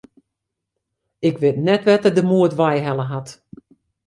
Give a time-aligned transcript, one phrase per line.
[1.29, 3.27] Ik wit net wêr't er de moed wei helle hat.